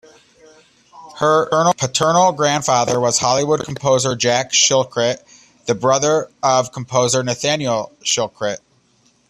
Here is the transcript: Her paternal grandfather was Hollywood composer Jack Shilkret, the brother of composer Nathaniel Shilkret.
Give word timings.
Her 1.19 1.45
paternal 1.73 2.31
grandfather 2.31 2.99
was 2.99 3.19
Hollywood 3.19 3.63
composer 3.65 4.15
Jack 4.15 4.51
Shilkret, 4.51 5.23
the 5.67 5.75
brother 5.75 6.27
of 6.41 6.71
composer 6.71 7.21
Nathaniel 7.21 7.95
Shilkret. 8.03 8.57